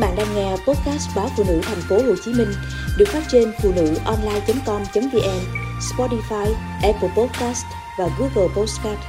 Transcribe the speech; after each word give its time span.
bạn 0.00 0.16
đang 0.16 0.34
nghe 0.34 0.50
podcast 0.50 1.16
báo 1.16 1.28
phụ 1.36 1.44
nữ 1.46 1.60
thành 1.62 1.80
phố 1.88 1.96
Hồ 1.96 2.14
Chí 2.24 2.32
Minh 2.32 2.48
được 2.98 3.08
phát 3.08 3.22
trên 3.28 3.52
phụ 3.62 3.72
nữ 3.76 3.94
online.com.vn, 4.04 5.40
Spotify, 5.80 6.54
Apple 6.82 7.08
Podcast 7.16 7.64
và 7.98 8.08
Google 8.18 8.54
Podcast. 8.56 9.00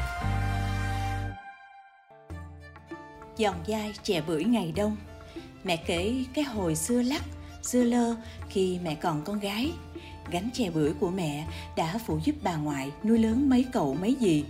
Giòn 3.37 3.55
dai 3.67 3.93
chè 4.03 4.21
bưởi 4.21 4.43
ngày 4.43 4.73
đông 4.75 4.97
Mẹ 5.63 5.75
kể 5.75 6.23
cái 6.33 6.43
hồi 6.43 6.75
xưa 6.75 7.01
lắc, 7.01 7.21
xưa 7.63 7.83
lơ 7.83 8.15
khi 8.49 8.79
mẹ 8.83 8.95
còn 8.95 9.21
con 9.23 9.39
gái. 9.39 9.71
Gánh 10.31 10.49
chè 10.53 10.69
bưởi 10.69 10.93
của 10.99 11.09
mẹ 11.09 11.47
đã 11.75 11.99
phụ 12.05 12.19
giúp 12.23 12.35
bà 12.43 12.55
ngoại 12.55 12.91
nuôi 13.03 13.19
lớn 13.19 13.49
mấy 13.49 13.65
cậu 13.71 13.97
mấy 14.01 14.13
gì 14.13 14.45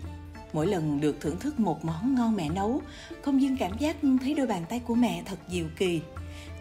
mỗi 0.54 0.68
lần 0.68 1.02
được 1.02 1.18
thưởng 1.22 1.40
thức 1.40 1.60
một 1.60 1.86
món 1.86 2.16
ngon 2.16 2.36
mẹ 2.36 2.50
nấu 2.50 2.82
không 3.22 3.42
dưng 3.42 3.58
cảm 3.58 3.78
giác 3.78 3.96
thấy 4.22 4.34
đôi 4.34 4.48
bàn 4.48 4.66
tay 4.70 4.80
của 4.80 4.96
mẹ 4.96 5.22
thật 5.26 5.38
diệu 5.50 5.66
kỳ 5.78 6.02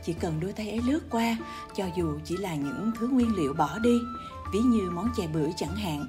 chỉ 0.05 0.13
cần 0.13 0.41
đôi 0.41 0.53
tay 0.53 0.71
ấy 0.71 0.81
lướt 0.87 1.01
qua, 1.11 1.37
cho 1.77 1.85
dù 1.97 2.19
chỉ 2.25 2.37
là 2.37 2.55
những 2.55 2.93
thứ 2.99 3.09
nguyên 3.09 3.37
liệu 3.37 3.55
bỏ 3.55 3.79
đi, 3.79 3.99
ví 4.53 4.59
như 4.59 4.91
món 4.91 5.09
chè 5.17 5.27
bưởi 5.27 5.51
chẳng 5.57 5.77
hạn. 5.77 6.07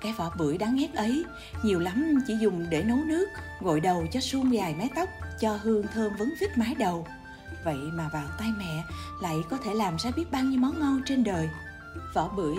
Cái 0.00 0.12
vỏ 0.12 0.30
bưởi 0.38 0.58
đáng 0.58 0.76
ghét 0.76 0.94
ấy, 0.94 1.24
nhiều 1.62 1.80
lắm 1.80 2.18
chỉ 2.26 2.34
dùng 2.40 2.66
để 2.70 2.82
nấu 2.82 2.98
nước, 3.06 3.26
gội 3.60 3.80
đầu 3.80 4.06
cho 4.12 4.20
suôn 4.20 4.50
dài 4.50 4.74
mái 4.78 4.90
tóc, 4.94 5.08
cho 5.40 5.58
hương 5.62 5.86
thơm 5.94 6.12
vấn 6.18 6.34
vít 6.40 6.58
mái 6.58 6.74
đầu. 6.74 7.06
Vậy 7.64 7.78
mà 7.92 8.10
vào 8.12 8.26
tay 8.38 8.48
mẹ, 8.58 8.84
lại 9.22 9.36
có 9.50 9.56
thể 9.56 9.74
làm 9.74 9.96
ra 9.98 10.10
biết 10.16 10.30
bao 10.30 10.42
nhiêu 10.44 10.60
món 10.60 10.80
ngon 10.80 11.02
trên 11.06 11.24
đời. 11.24 11.48
Vỏ 12.14 12.28
bưởi, 12.28 12.58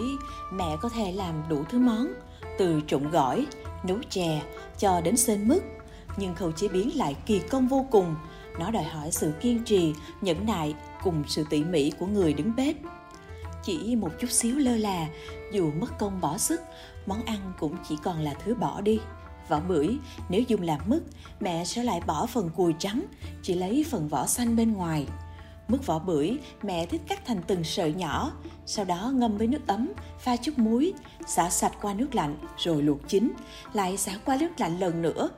mẹ 0.54 0.78
có 0.82 0.90
thể 0.90 1.12
làm 1.12 1.44
đủ 1.50 1.64
thứ 1.70 1.80
món, 1.80 2.14
từ 2.58 2.82
trụng 2.88 3.12
gỏi, 3.12 3.48
nấu 3.84 3.98
chè 4.10 4.42
cho 4.78 5.02
đến 5.02 5.18
sên 5.18 5.48
mứt. 5.48 5.64
Nhưng 6.18 6.36
khâu 6.36 6.52
chế 6.52 6.68
biến 6.68 6.98
lại 6.98 7.16
kỳ 7.26 7.40
công 7.40 7.68
vô 7.68 7.86
cùng 7.92 8.16
nó 8.60 8.72
đòi 8.72 8.84
hỏi 8.84 9.12
sự 9.12 9.34
kiên 9.42 9.64
trì, 9.64 9.94
nhẫn 10.22 10.46
nại 10.46 10.76
cùng 11.04 11.24
sự 11.28 11.46
tỉ 11.50 11.64
mỉ 11.64 11.92
của 12.00 12.06
người 12.06 12.34
đứng 12.34 12.56
bếp. 12.56 12.76
Chỉ 13.64 13.96
một 13.96 14.12
chút 14.20 14.32
xíu 14.32 14.58
lơ 14.58 14.78
là, 14.78 15.08
dù 15.52 15.72
mất 15.72 16.00
công 16.00 16.22
bỏ 16.22 16.38
sức, 16.38 16.62
món 17.06 17.26
ăn 17.26 17.54
cũng 17.60 17.76
chỉ 17.90 17.96
còn 18.04 18.20
là 18.20 18.34
thứ 18.34 18.56
bỏ 18.56 18.82
đi. 18.82 19.00
Vỏ 19.50 19.60
bưởi, 19.60 19.98
nếu 20.30 20.42
dùng 20.42 20.62
làm 20.62 20.80
mứt, 20.86 21.04
mẹ 21.40 21.66
sẽ 21.66 21.84
lại 21.84 22.02
bỏ 22.08 22.26
phần 22.26 22.50
cùi 22.56 22.74
trắng, 22.80 23.06
chỉ 23.42 23.54
lấy 23.54 23.86
phần 23.90 24.08
vỏ 24.08 24.26
xanh 24.26 24.56
bên 24.56 24.74
ngoài. 24.74 25.08
Mứt 25.68 25.86
vỏ 25.86 26.00
bưởi, 26.00 26.38
mẹ 26.64 26.86
thích 26.86 27.02
cắt 27.08 27.26
thành 27.26 27.42
từng 27.48 27.64
sợi 27.64 27.94
nhỏ, 27.94 28.32
sau 28.66 28.86
đó 28.86 29.12
ngâm 29.16 29.38
với 29.38 29.48
nước 29.48 29.68
ấm, 29.68 29.90
pha 30.20 30.36
chút 30.36 30.58
muối, 30.58 30.94
xả 31.28 31.50
sạch 31.50 31.74
qua 31.82 31.94
nước 31.94 32.16
lạnh, 32.16 32.36
rồi 32.58 32.84
luộc 32.84 33.08
chín, 33.08 33.32
lại 33.74 33.98
xả 33.98 34.12
qua 34.26 34.38
nước 34.40 34.50
lạnh 34.58 34.80
lần 34.80 35.02
nữa. 35.02 35.30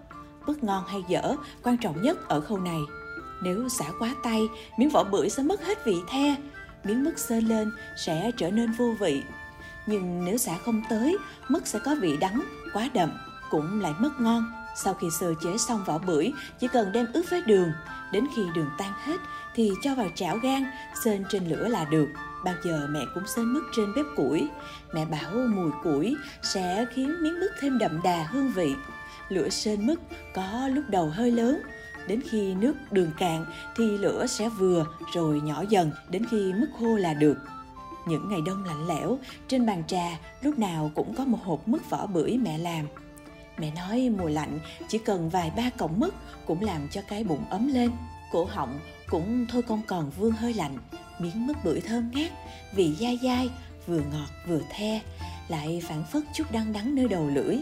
Mứt 0.47 0.63
ngon 0.63 0.83
hay 0.87 1.03
dở, 1.07 1.35
quan 1.63 1.77
trọng 1.77 2.01
nhất 2.01 2.27
ở 2.27 2.41
khâu 2.41 2.57
này 2.57 2.79
nếu 3.41 3.69
xả 3.69 3.85
quá 3.99 4.15
tay, 4.23 4.49
miếng 4.77 4.89
vỏ 4.89 5.03
bưởi 5.03 5.29
sẽ 5.29 5.43
mất 5.43 5.65
hết 5.65 5.85
vị 5.85 5.95
the. 6.07 6.35
Miếng 6.83 7.03
mứt 7.03 7.19
sơ 7.19 7.39
lên 7.39 7.71
sẽ 7.97 8.31
trở 8.37 8.51
nên 8.51 8.71
vô 8.71 8.95
vị. 8.99 9.23
Nhưng 9.87 10.25
nếu 10.25 10.37
xả 10.37 10.57
không 10.65 10.81
tới, 10.89 11.17
mứt 11.47 11.67
sẽ 11.67 11.79
có 11.79 11.95
vị 11.95 12.17
đắng, 12.17 12.41
quá 12.73 12.89
đậm, 12.93 13.11
cũng 13.49 13.81
lại 13.81 13.93
mất 13.99 14.11
ngon. 14.19 14.51
Sau 14.75 14.93
khi 14.93 15.07
sơ 15.19 15.33
chế 15.43 15.57
xong 15.57 15.83
vỏ 15.85 15.97
bưởi, 15.97 16.31
chỉ 16.59 16.67
cần 16.67 16.91
đem 16.91 17.05
ướp 17.13 17.25
với 17.29 17.41
đường. 17.41 17.71
Đến 18.11 18.27
khi 18.35 18.41
đường 18.55 18.69
tan 18.77 18.93
hết, 19.03 19.17
thì 19.55 19.71
cho 19.81 19.95
vào 19.95 20.07
chảo 20.15 20.37
gan 20.37 20.63
sên 21.03 21.23
trên 21.29 21.49
lửa 21.49 21.67
là 21.67 21.85
được. 21.85 22.07
Bao 22.43 22.55
giờ 22.63 22.87
mẹ 22.89 22.99
cũng 23.13 23.27
sên 23.27 23.45
mứt 23.45 23.63
trên 23.75 23.93
bếp 23.95 24.05
củi. 24.15 24.47
Mẹ 24.93 25.05
bảo 25.05 25.31
mùi 25.31 25.71
củi 25.83 26.15
sẽ 26.41 26.85
khiến 26.93 27.15
miếng 27.21 27.39
mứt 27.39 27.51
thêm 27.59 27.77
đậm 27.77 28.01
đà 28.03 28.23
hương 28.23 28.51
vị. 28.51 28.75
Lửa 29.29 29.49
sên 29.49 29.87
mứt 29.87 29.99
có 30.33 30.69
lúc 30.73 30.83
đầu 30.89 31.09
hơi 31.09 31.31
lớn 31.31 31.61
đến 32.07 32.21
khi 32.29 32.53
nước 32.53 32.73
đường 32.91 33.11
cạn 33.17 33.45
thì 33.75 33.97
lửa 33.97 34.25
sẽ 34.27 34.49
vừa, 34.49 34.85
rồi 35.13 35.41
nhỏ 35.41 35.63
dần 35.69 35.91
đến 36.09 36.25
khi 36.31 36.53
mức 36.53 36.67
khô 36.79 36.97
là 36.97 37.13
được. 37.13 37.37
Những 38.07 38.29
ngày 38.29 38.39
đông 38.45 38.63
lạnh 38.63 38.87
lẽo, 38.87 39.17
trên 39.47 39.65
bàn 39.65 39.83
trà 39.87 40.19
lúc 40.41 40.59
nào 40.59 40.91
cũng 40.95 41.15
có 41.15 41.25
một 41.25 41.37
hộp 41.43 41.67
mứt 41.67 41.89
vỏ 41.89 42.05
bưởi 42.05 42.37
mẹ 42.37 42.57
làm. 42.57 42.87
Mẹ 43.57 43.71
nói 43.75 44.09
mùa 44.17 44.29
lạnh 44.29 44.59
chỉ 44.87 44.97
cần 44.97 45.29
vài 45.29 45.51
ba 45.57 45.69
cọng 45.69 45.99
mứt 45.99 46.13
cũng 46.45 46.61
làm 46.61 46.87
cho 46.91 47.01
cái 47.07 47.23
bụng 47.23 47.45
ấm 47.49 47.67
lên. 47.67 47.91
Cổ 48.31 48.47
họng 48.51 48.79
cũng 49.09 49.45
thôi 49.49 49.61
không 49.61 49.81
còn 49.87 50.11
vương 50.17 50.31
hơi 50.31 50.53
lạnh, 50.53 50.77
miếng 51.19 51.47
mứt 51.47 51.57
bưởi 51.63 51.81
thơm 51.81 52.11
ngát, 52.13 52.31
vị 52.75 52.95
dai 52.99 53.19
dai, 53.23 53.49
vừa 53.87 54.01
ngọt 54.11 54.29
vừa 54.47 54.61
the, 54.69 55.01
lại 55.47 55.81
phản 55.87 56.03
phất 56.11 56.23
chút 56.33 56.51
đắng 56.51 56.73
đắng 56.73 56.95
nơi 56.95 57.07
đầu 57.07 57.29
lưỡi 57.29 57.57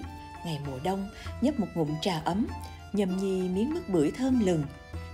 ngày 0.46 0.60
mùa 0.68 0.80
đông, 0.84 1.10
nhấp 1.42 1.60
một 1.60 1.68
ngụm 1.76 1.90
trà 2.02 2.22
ấm 2.26 2.48
nhâm 2.94 3.18
nhi 3.18 3.50
miếng 3.50 3.74
mứt 3.74 3.90
bưởi 3.90 4.12
thơm 4.12 4.40
lừng. 4.46 4.64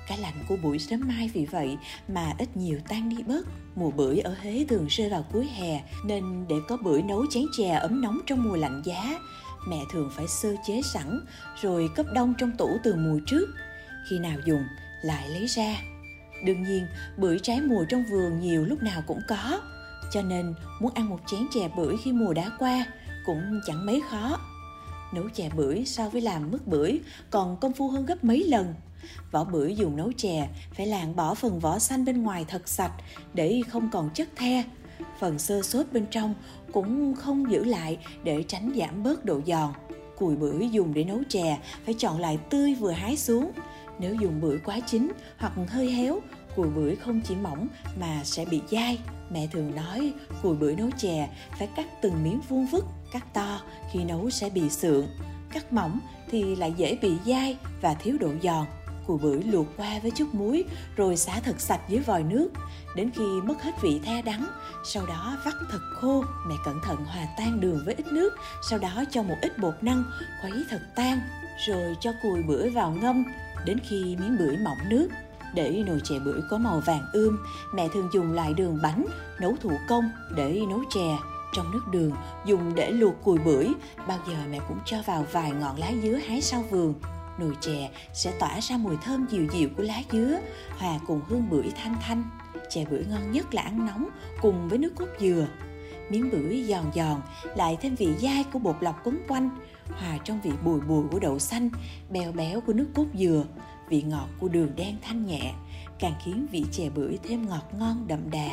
Cái 0.07 0.17
lạnh 0.17 0.43
của 0.47 0.57
buổi 0.63 0.79
sớm 0.79 1.01
mai 1.07 1.31
vì 1.33 1.45
vậy 1.45 1.77
mà 2.07 2.33
ít 2.37 2.57
nhiều 2.57 2.79
tan 2.87 3.09
đi 3.09 3.23
bớt. 3.23 3.45
Mùa 3.75 3.91
bưởi 3.91 4.19
ở 4.19 4.35
Huế 4.41 4.65
thường 4.69 4.87
rơi 4.89 5.09
vào 5.09 5.25
cuối 5.33 5.47
hè, 5.47 5.83
nên 6.05 6.45
để 6.49 6.55
có 6.67 6.77
bưởi 6.77 7.01
nấu 7.01 7.25
chén 7.31 7.43
chè 7.57 7.69
ấm 7.69 8.01
nóng 8.01 8.19
trong 8.25 8.43
mùa 8.43 8.55
lạnh 8.55 8.81
giá, 8.85 9.19
mẹ 9.67 9.77
thường 9.91 10.11
phải 10.15 10.27
sơ 10.27 10.55
chế 10.67 10.81
sẵn, 10.93 11.19
rồi 11.61 11.89
cấp 11.95 12.05
đông 12.13 12.33
trong 12.37 12.51
tủ 12.57 12.77
từ 12.83 12.95
mùa 12.95 13.19
trước. 13.27 13.49
Khi 14.09 14.19
nào 14.19 14.37
dùng, 14.45 14.63
lại 15.01 15.29
lấy 15.29 15.45
ra. 15.47 15.75
Đương 16.45 16.63
nhiên, 16.63 16.87
bưởi 17.17 17.39
trái 17.43 17.61
mùa 17.61 17.85
trong 17.89 18.03
vườn 18.11 18.39
nhiều 18.39 18.65
lúc 18.65 18.83
nào 18.83 19.01
cũng 19.07 19.21
có, 19.27 19.61
cho 20.11 20.21
nên 20.21 20.53
muốn 20.81 20.93
ăn 20.93 21.09
một 21.09 21.19
chén 21.27 21.39
chè 21.53 21.69
bưởi 21.77 21.95
khi 22.03 22.11
mùa 22.11 22.33
đã 22.33 22.51
qua 22.59 22.85
cũng 23.25 23.61
chẳng 23.65 23.85
mấy 23.85 24.01
khó 24.09 24.37
nấu 25.13 25.29
chè 25.29 25.49
bưởi 25.55 25.85
so 25.85 26.09
với 26.09 26.21
làm 26.21 26.51
mứt 26.51 26.67
bưởi, 26.67 26.99
còn 27.29 27.57
công 27.57 27.73
phu 27.73 27.87
hơn 27.87 28.05
gấp 28.05 28.23
mấy 28.23 28.43
lần. 28.43 28.73
Vỏ 29.31 29.43
bưởi 29.43 29.75
dùng 29.75 29.95
nấu 29.95 30.11
chè, 30.17 30.49
phải 30.73 30.87
lạng 30.87 31.15
bỏ 31.15 31.33
phần 31.33 31.59
vỏ 31.59 31.79
xanh 31.79 32.05
bên 32.05 32.23
ngoài 32.23 32.45
thật 32.47 32.69
sạch 32.69 32.93
để 33.33 33.61
không 33.69 33.89
còn 33.91 34.09
chất 34.13 34.29
the. 34.35 34.63
Phần 35.19 35.39
sơ 35.39 35.61
sốt 35.61 35.85
bên 35.91 36.05
trong 36.11 36.33
cũng 36.71 37.15
không 37.15 37.51
giữ 37.51 37.63
lại 37.63 37.97
để 38.23 38.43
tránh 38.47 38.71
giảm 38.75 39.03
bớt 39.03 39.25
độ 39.25 39.41
giòn. 39.45 39.69
Cùi 40.17 40.35
bưởi 40.35 40.69
dùng 40.69 40.93
để 40.93 41.03
nấu 41.03 41.19
chè 41.29 41.59
phải 41.85 41.93
chọn 41.93 42.19
lại 42.19 42.37
tươi 42.49 42.75
vừa 42.75 42.91
hái 42.91 43.17
xuống. 43.17 43.51
Nếu 43.99 44.15
dùng 44.15 44.41
bưởi 44.41 44.57
quá 44.65 44.79
chín 44.79 45.11
hoặc 45.37 45.53
hơi 45.67 45.91
héo, 45.91 46.19
cùi 46.55 46.67
bưởi 46.67 46.95
không 46.95 47.21
chỉ 47.21 47.35
mỏng 47.35 47.67
mà 47.99 48.21
sẽ 48.23 48.45
bị 48.45 48.61
dai. 48.71 48.99
Mẹ 49.29 49.47
thường 49.51 49.75
nói 49.75 50.13
cùi 50.43 50.55
bưởi 50.55 50.75
nấu 50.75 50.89
chè 50.97 51.29
phải 51.57 51.67
cắt 51.75 52.01
từng 52.01 52.23
miếng 52.23 52.41
vuông 52.49 52.65
vức 52.65 52.85
cắt 53.11 53.33
to 53.33 53.61
khi 53.91 54.03
nấu 54.03 54.29
sẽ 54.29 54.49
bị 54.49 54.69
sượng. 54.69 55.07
Cắt 55.53 55.73
mỏng 55.73 55.99
thì 56.31 56.55
lại 56.55 56.73
dễ 56.77 56.97
bị 57.01 57.11
dai 57.25 57.57
và 57.81 57.93
thiếu 57.93 58.17
độ 58.19 58.29
giòn. 58.43 58.65
Cùi 59.07 59.17
bưởi 59.17 59.43
luộc 59.43 59.67
qua 59.77 59.99
với 60.01 60.11
chút 60.11 60.27
muối 60.33 60.63
rồi 60.95 61.17
xả 61.17 61.39
thật 61.39 61.61
sạch 61.61 61.81
dưới 61.89 61.99
vòi 61.99 62.23
nước. 62.23 62.49
Đến 62.95 63.11
khi 63.15 63.23
mất 63.43 63.61
hết 63.61 63.71
vị 63.81 63.99
the 64.03 64.21
đắng, 64.21 64.47
sau 64.85 65.05
đó 65.05 65.37
vắt 65.45 65.53
thật 65.71 65.79
khô, 66.01 66.23
mẹ 66.47 66.55
cẩn 66.65 66.79
thận 66.83 67.05
hòa 67.05 67.27
tan 67.37 67.59
đường 67.59 67.81
với 67.85 67.95
ít 67.95 68.07
nước, 68.07 68.33
sau 68.69 68.79
đó 68.79 69.03
cho 69.11 69.23
một 69.23 69.35
ít 69.41 69.59
bột 69.59 69.73
năng, 69.81 70.03
khuấy 70.41 70.63
thật 70.69 70.81
tan, 70.95 71.19
rồi 71.67 71.95
cho 72.01 72.11
cùi 72.23 72.43
bưởi 72.43 72.69
vào 72.69 72.91
ngâm, 72.91 73.23
đến 73.65 73.77
khi 73.89 74.17
miếng 74.19 74.37
bưởi 74.39 74.57
mỏng 74.57 74.77
nước. 74.89 75.09
Để 75.53 75.83
nồi 75.87 76.01
chè 76.03 76.19
bưởi 76.19 76.41
có 76.49 76.57
màu 76.57 76.79
vàng 76.79 77.05
ươm, 77.13 77.37
mẹ 77.73 77.87
thường 77.93 78.09
dùng 78.13 78.33
loại 78.33 78.53
đường 78.53 78.79
bánh 78.83 79.05
nấu 79.41 79.55
thủ 79.61 79.71
công 79.89 80.11
để 80.35 80.61
nấu 80.69 80.83
chè 80.93 81.17
trong 81.53 81.71
nước 81.71 81.87
đường, 81.91 82.11
dùng 82.45 82.75
để 82.75 82.91
luộc 82.91 83.23
cùi 83.23 83.37
bưởi. 83.37 83.67
Bao 84.07 84.19
giờ 84.27 84.35
mẹ 84.51 84.59
cũng 84.67 84.79
cho 84.85 84.97
vào 85.05 85.25
vài 85.31 85.51
ngọn 85.51 85.77
lá 85.77 85.91
dứa 86.03 86.15
hái 86.15 86.41
sau 86.41 86.63
vườn. 86.69 86.93
Nồi 87.39 87.57
chè 87.61 87.89
sẽ 88.13 88.31
tỏa 88.39 88.59
ra 88.59 88.77
mùi 88.77 88.97
thơm 88.97 89.25
dịu 89.29 89.47
dịu 89.53 89.69
của 89.77 89.83
lá 89.83 90.01
dứa, 90.11 90.39
hòa 90.77 90.99
cùng 91.07 91.21
hương 91.27 91.49
bưởi 91.49 91.71
thanh 91.83 91.95
thanh. 92.01 92.23
Chè 92.69 92.85
bưởi 92.85 93.05
ngon 93.09 93.31
nhất 93.31 93.53
là 93.53 93.61
ăn 93.61 93.85
nóng, 93.85 94.09
cùng 94.41 94.69
với 94.69 94.77
nước 94.77 94.91
cốt 94.95 95.07
dừa. 95.19 95.47
Miếng 96.09 96.29
bưởi 96.31 96.63
giòn 96.63 96.83
giòn, 96.95 97.21
lại 97.55 97.77
thêm 97.81 97.95
vị 97.95 98.15
dai 98.21 98.43
của 98.53 98.59
bột 98.59 98.75
lọc 98.81 99.01
quấn 99.03 99.19
quanh, 99.27 99.49
hòa 99.87 100.17
trong 100.23 100.41
vị 100.41 100.51
bùi 100.63 100.81
bùi 100.81 101.03
của 101.11 101.19
đậu 101.19 101.39
xanh 101.39 101.69
bèo 102.09 102.31
béo 102.31 102.61
của 102.61 102.73
nước 102.73 102.87
cốt 102.95 103.05
dừa. 103.13 103.45
Vị 103.89 104.01
ngọt 104.01 104.27
của 104.39 104.47
đường 104.47 104.71
đen 104.75 104.95
thanh 105.01 105.25
nhẹ, 105.25 105.53
càng 105.99 106.13
khiến 106.25 106.47
vị 106.51 106.65
chè 106.71 106.89
bưởi 106.89 107.17
thêm 107.23 107.49
ngọt 107.49 107.73
ngon 107.79 108.07
đậm 108.07 108.31
đà 108.31 108.49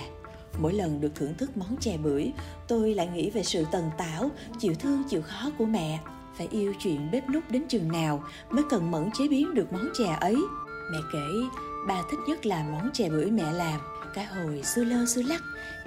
mỗi 0.59 0.73
lần 0.73 1.01
được 1.01 1.15
thưởng 1.15 1.35
thức 1.35 1.57
món 1.57 1.77
chè 1.81 1.97
bưởi, 1.97 2.33
tôi 2.69 2.95
lại 2.95 3.07
nghĩ 3.07 3.31
về 3.31 3.43
sự 3.43 3.65
tần 3.73 3.91
tảo, 3.99 4.31
chịu 4.59 4.75
thương, 4.75 5.03
chịu 5.09 5.23
khó 5.23 5.51
của 5.59 5.65
mẹ. 5.65 6.01
Phải 6.39 6.49
yêu 6.51 6.75
chuyện 6.79 7.11
bếp 7.11 7.29
nút 7.29 7.43
đến 7.51 7.65
chừng 7.69 7.93
nào 7.93 8.25
mới 8.51 8.65
cần 8.71 8.91
mẫn 8.91 9.11
chế 9.19 9.29
biến 9.29 9.55
được 9.55 9.73
món 9.73 9.89
chè 9.99 10.17
ấy. 10.21 10.37
Mẹ 10.93 10.99
kể 11.13 11.27
bà 11.89 12.03
thích 12.11 12.21
nhất 12.29 12.47
là 12.47 12.65
món 12.73 12.91
chè 12.93 13.09
bưởi 13.09 13.31
mẹ 13.31 13.53
làm. 13.53 13.81
Cái 14.15 14.25
hồi 14.25 14.63
xưa 14.63 14.85
lơ 14.85 15.07
xưa 15.07 15.23
lắc, 15.23 15.43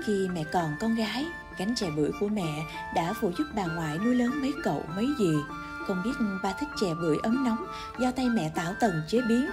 khi 0.06 0.28
mẹ 0.34 0.44
còn 0.54 0.72
con 0.80 0.96
gái 0.96 1.26
cánh 1.58 1.76
chè 1.76 1.90
bưởi 1.96 2.12
của 2.20 2.28
mẹ 2.28 2.66
đã 2.96 3.14
phụ 3.22 3.32
giúp 3.38 3.44
bà 3.56 3.66
ngoại 3.66 3.98
nuôi 3.98 4.16
lớn 4.16 4.32
mấy 4.42 4.54
cậu, 4.64 4.84
mấy 4.96 5.08
gì 5.20 5.34
không 5.88 6.02
biết 6.06 6.12
ba 6.44 6.54
thích 6.60 6.70
chè 6.82 6.94
bưởi 7.02 7.18
ấm 7.24 7.44
nóng, 7.44 7.66
do 8.00 8.12
tay 8.12 8.30
mẹ 8.30 8.52
tảo 8.56 8.74
tần 8.80 9.02
chế 9.08 9.22
biến 9.30 9.50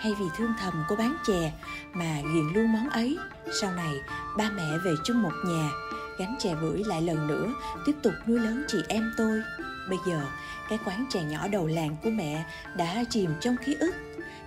hay 0.00 0.14
vì 0.18 0.26
thương 0.36 0.52
thầm 0.60 0.84
cô 0.88 0.96
bán 0.96 1.16
chè 1.26 1.52
mà 1.92 2.20
ghiền 2.20 2.52
luôn 2.54 2.72
món 2.72 2.88
ấy. 2.88 3.18
Sau 3.60 3.72
này, 3.72 3.94
ba 4.36 4.50
mẹ 4.50 4.78
về 4.84 4.94
chung 5.04 5.22
một 5.22 5.32
nhà, 5.46 5.70
gánh 6.18 6.36
chè 6.38 6.54
bưởi 6.54 6.84
lại 6.84 7.02
lần 7.02 7.26
nữa, 7.26 7.54
tiếp 7.86 7.92
tục 8.02 8.12
nuôi 8.26 8.38
lớn 8.38 8.64
chị 8.68 8.78
em 8.88 9.12
tôi. 9.16 9.42
Bây 9.88 9.98
giờ, 10.06 10.22
cái 10.68 10.78
quán 10.84 11.06
chè 11.10 11.22
nhỏ 11.22 11.48
đầu 11.48 11.66
làng 11.66 11.96
của 12.02 12.10
mẹ 12.10 12.44
đã 12.76 13.04
chìm 13.10 13.30
trong 13.40 13.56
ký 13.66 13.74
ức, 13.74 13.94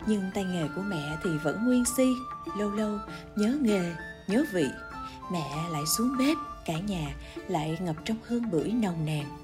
nhưng 0.05 0.31
tay 0.33 0.43
nghề 0.43 0.67
của 0.75 0.81
mẹ 0.81 1.17
thì 1.23 1.29
vẫn 1.43 1.65
nguyên 1.65 1.85
si. 1.85 2.13
Lâu 2.57 2.71
lâu, 2.71 2.99
nhớ 3.35 3.57
nghề, 3.61 3.93
nhớ 4.27 4.43
vị, 4.51 4.65
mẹ 5.31 5.69
lại 5.71 5.83
xuống 5.97 6.17
bếp, 6.17 6.37
cả 6.65 6.79
nhà 6.79 7.07
lại 7.47 7.77
ngập 7.81 7.95
trong 8.05 8.17
hương 8.27 8.51
bưởi 8.51 8.71
nồng 8.71 9.05
nàn. 9.05 9.42